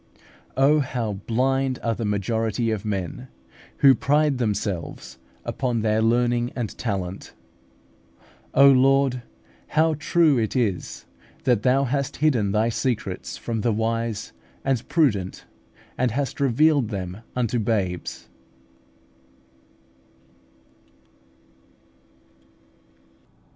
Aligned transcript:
Oh, 0.57 0.79
how 0.79 1.13
blind 1.27 1.77
are 1.83 1.93
the 1.93 2.05
majority 2.05 2.71
of 2.71 2.83
men, 2.83 3.27
who 3.85 3.93
pride 3.93 4.39
themselves 4.39 5.19
upon 5.45 5.81
their 5.81 6.01
learning 6.01 6.51
and 6.55 6.75
talent! 6.75 7.33
O 8.55 8.67
Lord! 8.71 9.21
how 9.67 9.93
true 9.93 10.39
it 10.39 10.55
is 10.55 11.05
that 11.43 11.61
Thou 11.61 11.83
hast 11.83 12.17
hidden 12.17 12.51
Thy 12.51 12.69
secrets 12.69 13.37
from 13.37 13.61
the 13.61 13.71
wise 13.71 14.33
and 14.65 14.87
prudent, 14.89 15.45
and 15.99 16.09
hast 16.09 16.39
revealed 16.39 16.89
them 16.89 17.17
unto 17.35 17.59
babes! 17.59 18.27